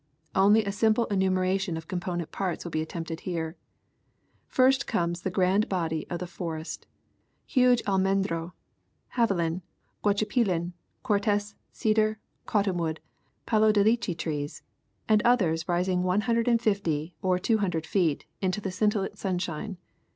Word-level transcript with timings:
Only 0.33 0.65
a 0.65 0.71
simple 0.71 1.05
enumeration 1.13 1.77
of 1.77 1.87
component 1.87 2.31
parts 2.31 2.65
will 2.65 2.71
be 2.71 2.81
attempted 2.81 3.19
here. 3.19 3.55
First 4.47 4.87
comes 4.87 5.21
the 5.21 5.29
grand 5.29 5.69
body 5.69 6.07
of 6.09 6.17
the 6.17 6.25
forest, 6.25 6.87
huge 7.45 7.83
almendro, 7.83 8.53
havilan, 9.09 9.61
guachipilin, 10.03 10.71
cortez, 11.03 11.53
cedar, 11.71 12.17
cottonwood, 12.47 12.99
palo 13.45 13.71
de 13.71 13.83
leche 13.83 14.17
trees, 14.17 14.63
and 15.07 15.21
others 15.21 15.69
rising 15.69 16.01
one 16.01 16.21
hundred 16.21 16.47
and 16.47 16.63
fifty 16.63 17.13
or 17.21 17.37
two 17.37 17.59
hundred 17.59 17.85
feet 17.85 18.25
into 18.41 18.59
the 18.59 18.71
scintillant 18.71 19.19
sunshine. 19.19 19.77